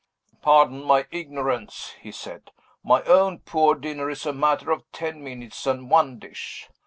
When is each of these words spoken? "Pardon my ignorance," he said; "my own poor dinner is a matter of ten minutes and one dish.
"Pardon 0.41 0.83
my 0.83 1.05
ignorance," 1.11 1.93
he 2.01 2.11
said; 2.11 2.49
"my 2.81 3.03
own 3.03 3.37
poor 3.37 3.75
dinner 3.75 4.09
is 4.09 4.25
a 4.25 4.33
matter 4.33 4.71
of 4.71 4.91
ten 4.91 5.23
minutes 5.23 5.67
and 5.67 5.91
one 5.91 6.17
dish. 6.17 6.67